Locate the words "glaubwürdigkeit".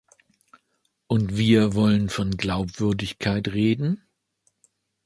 2.31-3.49